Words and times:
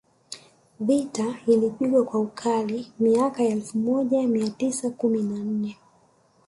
Vita 0.79 1.35
ilipigwa 1.47 2.03
kwa 2.05 2.19
ukali 2.19 2.91
miaka 2.99 3.43
ya 3.43 3.49
elfu 3.49 3.77
moja 3.77 4.27
mia 4.27 4.49
tisa 4.49 4.89
kumi 4.89 5.21
na 5.23 5.37
nne 5.39 5.77